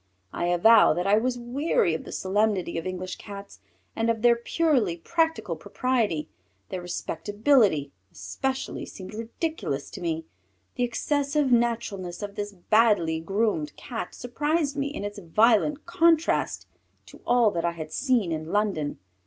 [0.33, 3.59] I avow that I was weary of the solemnity of English Cats,
[3.95, 6.27] and of their purely practical propriety.
[6.69, 10.25] Their respectability, especially, seemed ridiculous to me.
[10.73, 16.65] The excessive naturalness of this badly groomed Cat surprised me in its violent contrast
[17.05, 18.97] to all that I had seen in London.